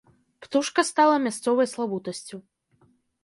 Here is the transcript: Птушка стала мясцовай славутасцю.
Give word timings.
Птушка 0.43 0.81
стала 0.89 1.19
мясцовай 1.27 1.67
славутасцю. 1.73 2.37